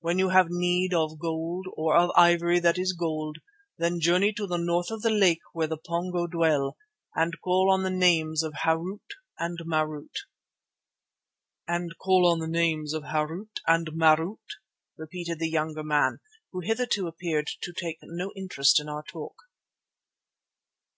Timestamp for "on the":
7.72-7.88, 12.30-12.48